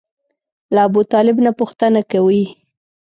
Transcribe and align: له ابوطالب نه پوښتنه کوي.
له 0.73 0.79
ابوطالب 0.87 1.37
نه 1.45 1.51
پوښتنه 1.59 2.01
کوي. 2.11 2.45